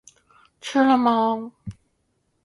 [0.59, 1.51] 吃了吗